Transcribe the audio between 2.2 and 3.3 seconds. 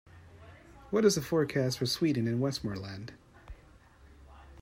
in Westmoreland